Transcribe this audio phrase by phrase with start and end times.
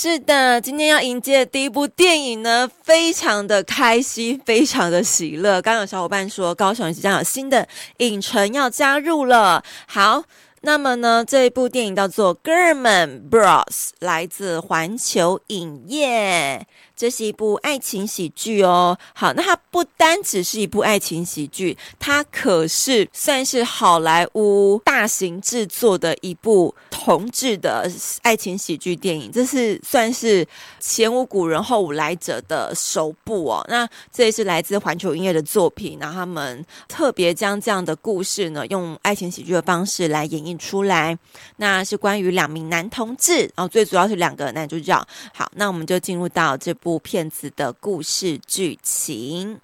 [0.00, 5.60] 是的，今天要迎接的第一部电影呢，非常的开心，非常的喜乐。
[5.60, 9.64] 刚有小伙伴说，高雄即将有新的影城要加入了。
[9.88, 10.22] 好。
[10.62, 13.64] 那么呢，这一部电影叫做《German Bros》，
[14.00, 16.66] 来自环球影业。
[16.98, 18.98] 这是一部爱情喜剧哦。
[19.14, 27.88] 好，那它不单只是一部爱情喜剧，它可是算是好莱坞大型制作的一部同志的
[28.22, 29.30] 爱情喜剧电影。
[29.30, 30.44] 这是算是
[30.80, 33.64] 前无古人后无来者的首部哦。
[33.68, 41.16] 那这也是来自环球音乐的作品，然后他们特别将这样的故事呢，用爱情喜剧的方式来演绎出来。
[41.58, 45.00] 那是关于两名男同志，然后最主要是两个男主角。
[45.32, 46.87] 好，那我们就进入到这部。
[46.88, 49.60] 部片子的故事剧情。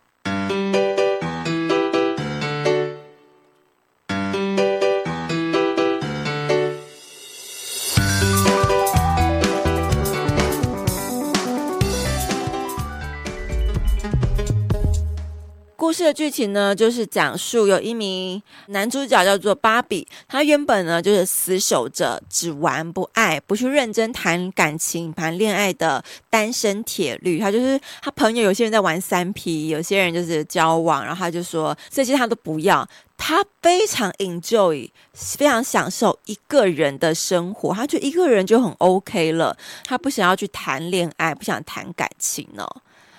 [15.85, 27.39] 故事的剧情呢，就是讲述有一名男主角叫做芭比，他原本呢就是死守着只玩不爱，不去认真谈感情、谈恋爱的单身铁律。
[27.39, 32.89] 他就是他朋友有些人在玩三 P，有些人就是交往，然后他就说这些他都不要，
[33.19, 39.55] 他非常 enjoy，非常享受一个人的生活，他觉得一个人就很 OK 了，
[39.85, 42.67] 他不想要去谈恋爱，不想谈感情呢。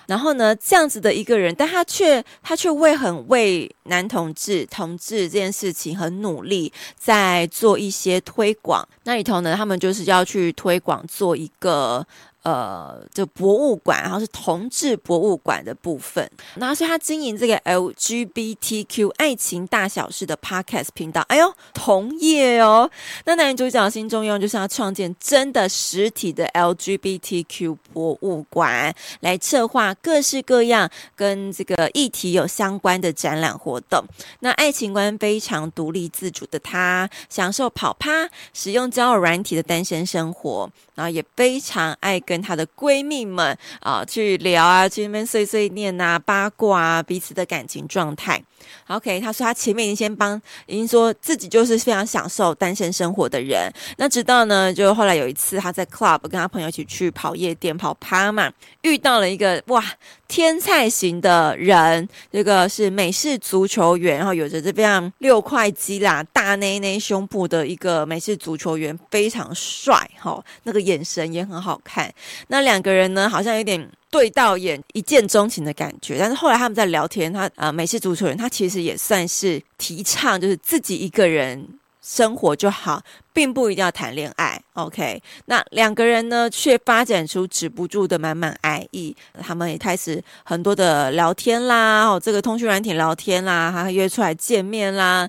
[0.06, 8.86] 然后呢，这样子的一个人，但他却他却为很为男同志同志这件事情很努力，在做一些推广。
[9.04, 12.06] 那里头呢，他们就是要去推广做一个。
[12.46, 16.30] 呃，这博物馆，然后是同志博物馆的部分。
[16.54, 21.22] 然后是他经营这个 LGBTQ 爱情大小事的 Podcast 频道。
[21.22, 22.88] 哎呦，同业哦。
[23.24, 34.04] 那男主角心中用就是要创建真的实体的 LGBTQ 博物馆，来策划各式各样跟这个议题有相关的展览活动。
[34.38, 42.35] 那爱情观非常独立自主的他，享受跑趴、使用交友软体的单身生活，然后也非常爱跟。
[42.36, 48.42] 跟她的闺蜜们啊去聊啊，去那边碎碎念啊，八卦啊，彼此的感情状态。
[48.88, 53.72] OK，她说她前面已经先帮，已经说自己就是非常享受单身生活的人。
[53.96, 59.82] 那直到呢，就后来有一次她在 club 跟她朋友一起去跑夜店跑趴嘛，遇到了一个哇
[60.28, 72.12] 天菜型的人，这个是美式足球员，然后有着这样六块肌啦、大内内胸部的一个美式足球员，非常帅哈，那个眼神也很好看。
[72.48, 76.18] 那两个人呢，好像有点对到眼，一见钟情的感觉。
[76.18, 81.66] 但是后来他们在聊天，他呃，美式足球员，他其实也算是提倡，就是自己一个人
[82.02, 84.45] 生活就好，并不一定要谈恋爱。
[84.76, 89.16] OK，那两个人呢，却发展出止不住的满满爱意。
[89.40, 95.26] 他们也开始很多的聊天啦，哦，这个通讯软体聊天啦，还约出来见面啦。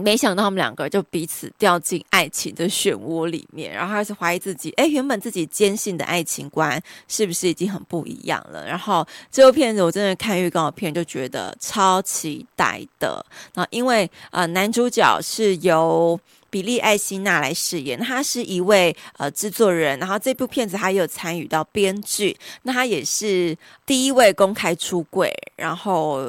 [0.00, 8.66] 没想到他们两个就彼此掉进爱情的漩涡里面，然后开始怀疑自己，哎，原本自己坚信的爱情观是不是已经很不一样了？
[8.66, 13.24] 然后这部片子我真的看预告片就觉得超期待的。
[13.54, 16.18] 然后因为呃男主角是由
[16.48, 23.56] 比利·艾希纳来饰演，他是一位呃制作人，然后这部片子他也有参与到编剧，那他也是
[23.86, 26.20] 第一位公开出柜，然后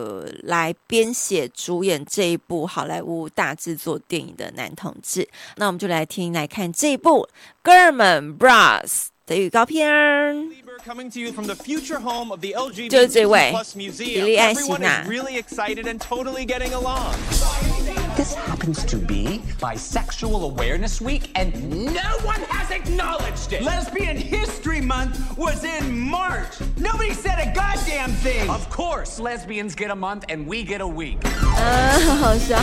[0.43, 5.28] 来编写主演这一部好莱坞大制作电影的男同志。
[5.56, 7.22] 那我们就来听来看这一部《
[7.62, 10.50] 哥儿们 Bros》的预告片。
[12.88, 13.90] 就是这位比
[14.22, 15.04] 利·艾希纳。
[18.16, 21.52] This happens to be Bisexual Awareness Week, and
[21.92, 23.62] no one has acknowledged it.
[23.62, 26.58] Lesbian History Month was in March.
[26.78, 28.48] Nobody said a goddamn thing.
[28.48, 31.18] Of course, lesbians get a month and we get a week.
[31.58, 32.58] 啊，好笑！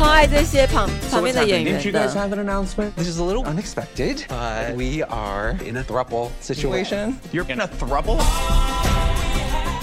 [0.00, 1.80] 超爱这些旁旁边的演员的。
[1.80, 2.94] Didn't you guys have an announcement?
[2.96, 7.18] This is a little unexpected, but we are in a throuple situation.
[7.32, 8.18] You're in a throuple?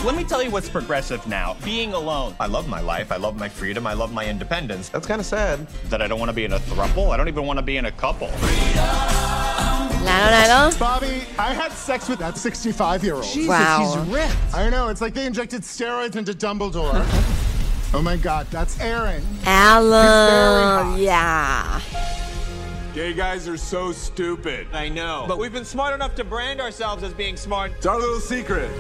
[0.06, 1.56] Let me tell you what's progressive now.
[1.64, 2.36] Being alone.
[2.40, 3.10] I love my life.
[3.12, 3.88] I love my freedom.
[3.88, 4.90] I love my independence.
[4.90, 5.66] That's kind of sad.
[5.90, 7.12] That I don't want to be in a throuple.
[7.14, 8.30] I don't even want to be in a couple.
[10.06, 13.24] 来了来了 Bobby, I had sex with that 65 year old.
[13.24, 13.80] Jesus, Wow.
[13.80, 14.36] he's ripped.
[14.54, 17.02] I know, it's like they injected steroids into Dumbledore.
[17.95, 19.25] oh my god, that's Aaron.
[19.45, 20.99] Alan.
[20.99, 21.81] Yeah.
[22.95, 24.67] Gay guys are so stupid.
[24.73, 25.25] I know.
[25.29, 27.73] But we've been smart enough to brand ourselves as being smart.
[27.77, 28.71] It's our little secret.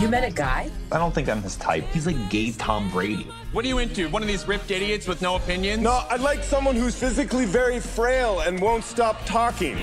[0.00, 0.70] You met a guy?
[0.92, 1.84] I don't think I'm his type.
[1.92, 3.26] He's like gay Tom Brady.
[3.52, 4.08] What are you into?
[4.08, 5.82] One of these ripped idiots with no opinions?
[5.82, 9.78] No, I'd like someone who's physically very frail and won't stop talking.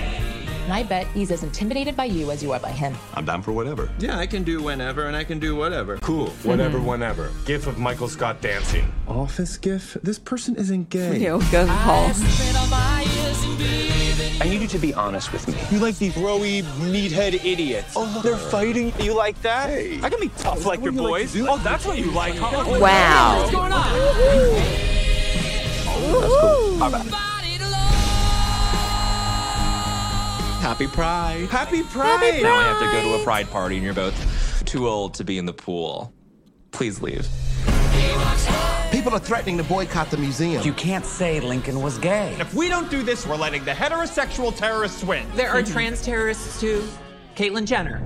[0.63, 2.95] And I bet he's as intimidated by you as you are by him.
[3.15, 3.89] I'm down for whatever.
[3.99, 5.97] Yeah, I can do whenever and I can do whatever.
[5.97, 6.27] Cool.
[6.27, 6.49] Mm-hmm.
[6.49, 6.87] Whatever, mm-hmm.
[6.87, 7.31] whenever.
[7.45, 8.91] GIF of Michael Scott dancing.
[9.07, 9.97] Office GIF?
[10.03, 11.17] This person isn't gay.
[11.17, 12.11] You go Paul.
[14.39, 15.55] I need you to be honest with me.
[15.71, 17.93] You like these rowdy, meathead idiots.
[17.95, 18.23] Oh, look.
[18.23, 18.93] They're fighting.
[18.99, 19.69] You like that?
[19.69, 19.99] Hey.
[20.01, 21.35] I can be tough like your boys.
[21.35, 22.79] Like oh, that's what you like, huh?
[22.79, 23.39] Wow.
[23.39, 23.83] What's going on?
[25.93, 27.30] Oh, that's cool.
[30.61, 31.47] Happy Pride.
[31.49, 32.43] Happy Pride.
[32.43, 35.23] Now I have to go to a Pride party and you're both too old to
[35.23, 36.13] be in the pool.
[36.69, 37.27] Please leave.
[38.91, 40.63] People are threatening to boycott the museum.
[40.63, 42.35] You can't say Lincoln was gay.
[42.39, 45.25] If we don't do this, we're letting the heterosexual terrorists win.
[45.33, 46.87] There are trans terrorists too.
[47.35, 48.03] Caitlyn Jenner.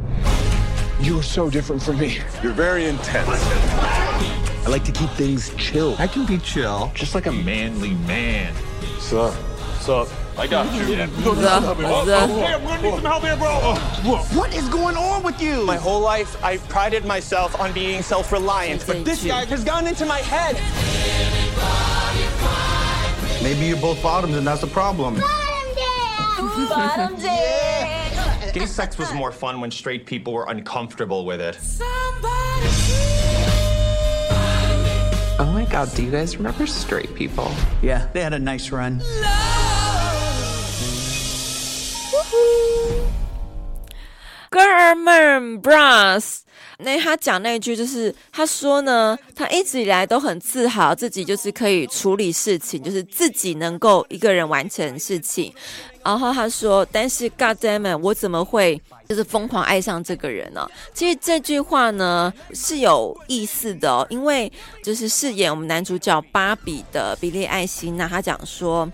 [1.01, 2.19] You're so different from me.
[2.41, 3.27] You're very intense.
[3.27, 5.97] I like to keep things chill.
[5.99, 6.89] I can be chill.
[6.95, 8.53] Just like a manly man.
[8.99, 9.33] Sup?
[9.81, 10.07] Sup?
[10.37, 10.85] I got you.
[10.85, 13.47] The, the, oh, oh, I'm gonna need some help here, bro.
[13.47, 15.65] Uh, uh, what is going on with you?
[15.65, 20.05] My whole life, I've prided myself on being self-reliant, but this guy has gone into
[20.05, 20.55] my head.
[23.41, 25.15] Maybe you're both bottoms and that's a problem.
[25.15, 27.15] Bottom
[28.53, 31.57] Gay sex was more fun when straight people were uncomfortable with it.
[35.37, 37.51] Oh my god, do you guys remember straight people?
[37.81, 38.99] Yeah, they had a nice run.
[38.99, 39.05] g
[44.59, 46.39] i r m a n Bros。
[46.77, 55.53] 那他讲那句就是，他说呢，他一直以来都很自豪自己就是可以处理事情，就是自己能够一个人完成事情。
[56.03, 60.69] 然后他说，但是 God damn it，我怎么会就是疯狂爱上这个人呢？
[60.93, 64.51] 其实这句话呢是有意思的哦，因为
[64.83, 68.91] 就是饰演我们男主角芭比的比利·艾希纳，他讲说。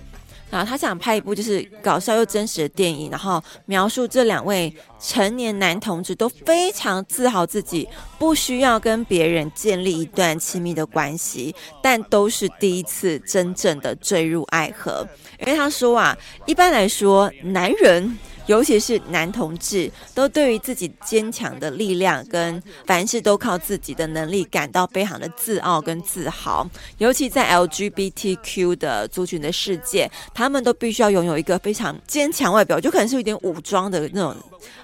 [0.51, 7.87] 啊，他想拍一部就是搞笑又真实的电影，然后描述这两位成年男同志都非常自豪自己
[8.19, 15.07] 不需要跟别人建立一段亲密的关系，但都是第一次真正的坠入爱河。
[15.39, 16.15] 因为他说啊，
[16.45, 18.17] 一般来说，男人。
[18.51, 26.69] 尤其是男同志，都对于自己坚强的力量跟凡事都靠自己的能力感到非常的自傲跟自豪。
[26.97, 34.35] 尤其在 LGBTQ 的族群的世界，他们都必须要拥有一个非常坚强外表，就可能是有点武装的那种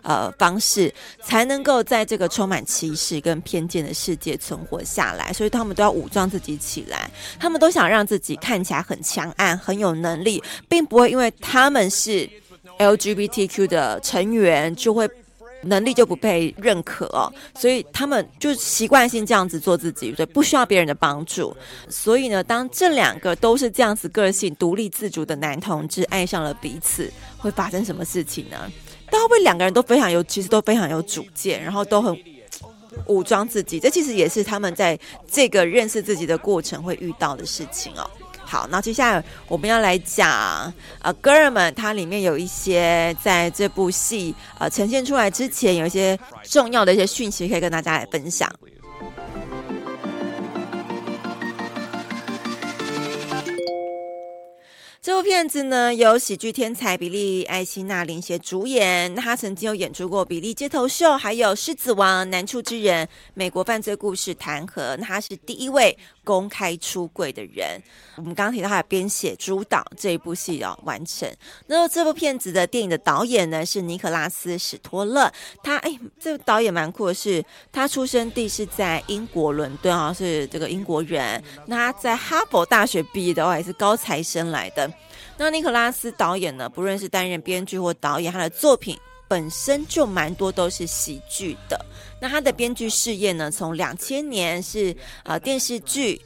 [0.01, 5.33] 呃方式，才能够在这个充满歧视跟偏见的世界存活下来。
[5.33, 12.29] 所以他们都要武装自己起来，他们都想让自己看起来很强悍、很有能力，并不会因为他们是。
[12.79, 15.09] LGBTQ 的成员就会
[15.63, 21.55] 能力就不被认可哦，所以他们就习惯性这样子做自己，对，不需要别人的帮助。
[21.89, 28.71] 所以呢，当这两个都是这样子个性独立自主的男同志爱上了彼此，会发生什么事情呢？
[29.09, 32.15] 但会不会两个人都非常有，其实都非常有主见，然后都很
[33.07, 33.79] 武装自己？
[33.79, 38.07] 这其实也是他们在这个认识自己的过程会遇到的事情哦。
[38.49, 48.49] 好，那接下来我们要来讲，呃，哥儿们，它里面有一些在这部戏呃呈现出来之前，有一些重要的一些讯息可以跟大家来分享。
[55.07, 59.15] 这部片子呢，由喜剧天才比利·艾希纳领衔主演。
[59.15, 64.97] 那他曾经有演出过《比利街头秀》，还有《狮子王》、《难处之人》、《美国犯罪故事》、弹劾。
[64.97, 67.81] 他是第一位公开出柜的人。
[68.17, 71.25] 我们刚刚提到他的编写、主导这一部戏哦，完成。
[71.67, 75.31] 那这部片子的电影的导演呢，是尼可拉斯·史托勒。
[75.63, 81.41] 他哎，这个导演蛮酷的是，他出生地是在英国伦敦啊，是这个英国人。
[81.65, 84.91] 那他在哈佛大学毕业的话，也是高材生来的。
[85.37, 91.85] 那尼克拉斯导演呢，不论是担任编剧或导演，他的作品本身就蛮多都是喜剧的。
[92.19, 96.19] 那他的编剧事业呢，从两千年是呃电视剧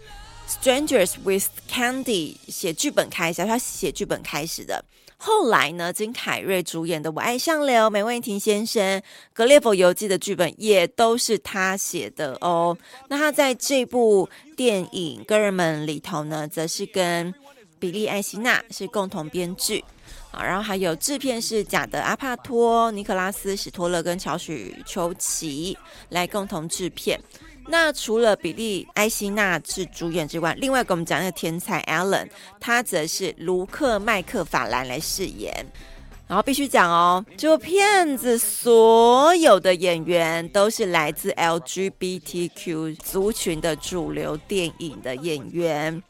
[0.63, 4.84] 《Strangers with Candy》写剧本开始，他写剧本开始的。
[5.18, 9.00] 后来呢，金凯瑞主演的《我爱上流》、梅温廷先生
[9.34, 12.75] 《格列佛游记》的剧本也都是他写的哦。
[13.08, 17.32] 那他在这部电影《哥儿们》里头呢，则是跟
[17.81, 19.83] 比利·艾希纳是共同编剧，
[20.31, 25.75] 啊，然后还有制片是贾德·阿帕托、尼克拉斯·史托勒跟乔许·丘奇
[26.09, 27.19] 来共同制片。
[27.67, 32.27] 那除了比利·艾希纳是主演之外，另外给我们讲那个天才 Alan，
[32.59, 35.51] 他则是卢克·麦克法兰来饰演。
[36.27, 46.01] 然后必须讲哦，这部片子所有的演员都是来自 LGBTQ 族群的主流电影的演员。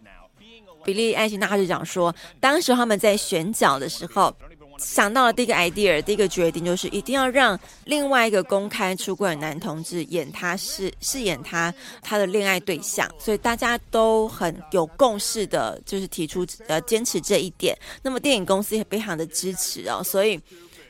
[0.83, 4.33] 比利·艾辛纳就讲说，当时他们在选角的时候，
[4.77, 17.77] 想到了第一个 idea，第一个决定就是一定要让另外一个公开出柜的男同志演他饰饰演他他的恋爱对象，所以大家都很有共识的，就是提出呃坚持这一点。
[18.01, 20.39] 那么电影公司也非常的支持哦，所以。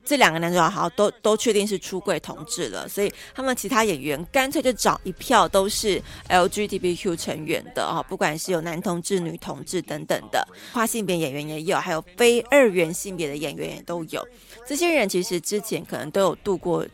[0.03, 14.27] 这两个男主角好像都都确定是出柜同志了，所以他们其他演员干脆就找一票都是 LGBTQ 成员的哈，不管是有男同志、女同志等等的跨性别演员也有，还有非二元性别的演员也都有。
[14.67, 16.85] 这些人其实之前可能都有度过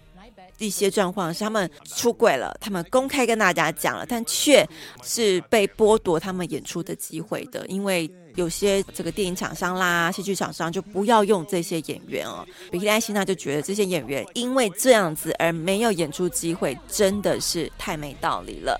[0.58, 4.68] 一些状况，是他们出轨了，他们公开跟大家讲了，但却
[5.02, 8.10] 是被剥夺他们演出的机会的，因为。
[8.38, 12.48] 有些这个电影厂商啦、戏剧厂商就不要用这些演员哦。
[12.72, 18.80] 比利·艾希娜就觉得这些演员因为这样子而没有演出机会，真的是太没道理了。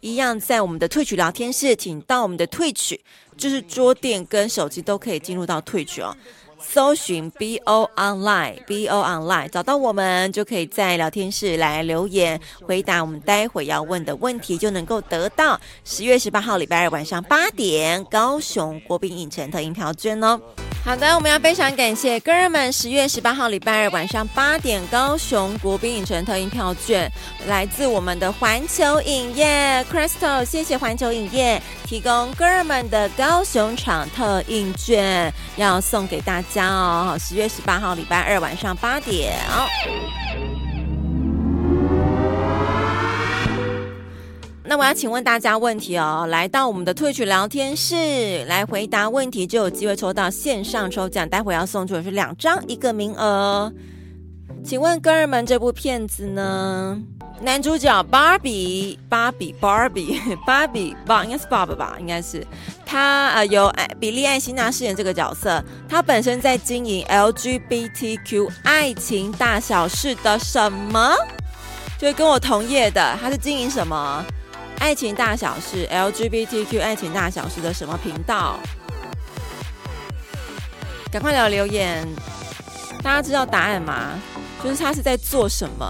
[0.00, 3.00] 一样在我们的退曲聊天室，请到我们的退曲
[3.36, 6.14] 就是桌垫跟手机都可以进入到退曲哦。
[6.60, 20.40] 搜寻 BO Online，BO Online 找到我们就可以在聊天室来留言，回答我们待会要问的问题，就能够得到十月十八号礼拜二晚上八点高雄国宾影城特映票券哦。
[20.84, 27.10] 好的，我们要非常感谢哥儿们十月十八号礼拜二晚上八点高雄国宾影城特映票券，
[27.46, 37.18] 来自我们的环球影业 Crystal，谢谢环球影业提供哥儿们的高雄场特映券，要送给大家哦。
[37.20, 39.36] 十月十八号礼拜二晚上八点。
[44.68, 51.26] 那我要请问大家问题哦，来到我们的 Twitch 聊天室来回答问题，就有机会抽到线上抽奖。
[51.26, 53.72] 待会要送出的是两张一个名额。
[54.62, 57.00] 请问哥儿们，这部片子呢？
[57.40, 61.96] 男主角芭比，芭比，芭比，芭比，芭应该是爸爸吧？
[61.98, 62.46] 应该是
[62.84, 65.64] 他呃，由比利艾辛纳饰演这个角色。
[65.88, 71.14] 他本身在经营 LGBTQ 爱情大小事的什么？
[71.98, 74.22] 就是跟我同业的，他是经营什么？
[74.80, 78.58] 爱情大小事，LGBTQ 爱情大小事的什么频道？
[81.10, 82.06] 赶快来留言！
[83.02, 84.18] 大家知道答案吗？
[84.62, 85.86] 就是他是在做什么？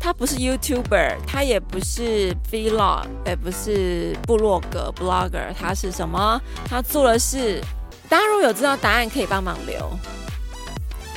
[0.00, 6.40] 他不是 YouTuber，他也不是 Vlog，也不是部落格 Blogger，他是什么？
[6.68, 7.60] 他做的是，
[8.08, 9.90] 大家如果有知道答案，可以帮忙留。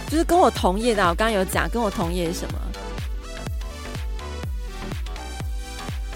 [0.10, 2.60] 就是跟我同业的，我刚刚有讲，跟我同业是什么？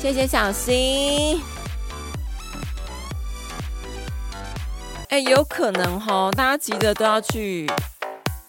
[0.05, 1.41] 谢谢小新。
[5.09, 7.65] 哎，有可能哈，大家急着都要去，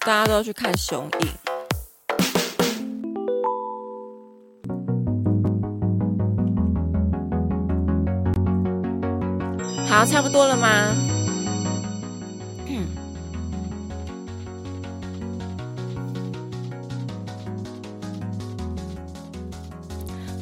[0.00, 1.28] 大家都要去看雄影。
[9.88, 10.94] 好，差不多了吗？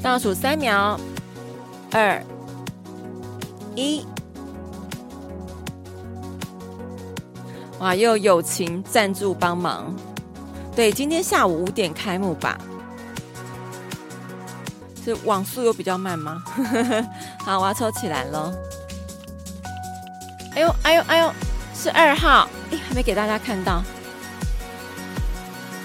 [0.05, 1.01] 倒数三秒，
[1.91, 2.23] 二，
[3.75, 4.07] 一，
[7.79, 7.95] 哇！
[7.95, 9.97] 又友情赞助帮忙，
[10.77, 12.59] 对，今天下午五点开幕吧？
[15.03, 16.45] 是网速有比较慢吗？
[17.43, 18.53] 好，我要抽起来喽！
[20.55, 21.33] 哎呦，哎呦，哎呦，
[21.75, 23.83] 是二号，哎，还没给大家看到，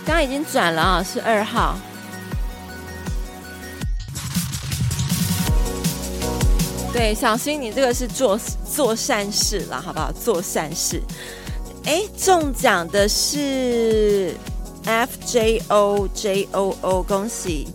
[0.05, 1.77] 刚刚已经转了啊，是二号。
[6.91, 10.11] 对，小新，你这个是做做善事了，好不好？
[10.11, 11.01] 做善事。
[11.85, 14.35] 哎，中奖的是
[14.85, 17.67] F J O J O O，恭喜